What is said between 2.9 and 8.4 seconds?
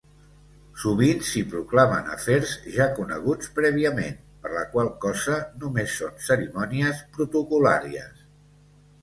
coneguts prèviament, per la qual cosa només són cerimònies protocol·làries.